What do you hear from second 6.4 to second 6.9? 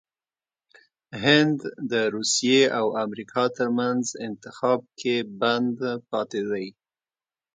دی😱